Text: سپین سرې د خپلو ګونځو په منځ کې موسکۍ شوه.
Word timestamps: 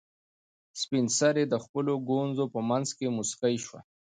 سپین 0.81 1.05
سرې 1.17 1.43
د 1.49 1.55
خپلو 1.63 1.93
ګونځو 2.09 2.45
په 2.53 2.59
منځ 2.69 2.87
کې 2.97 3.13
موسکۍ 3.17 3.55
شوه. 3.65 3.79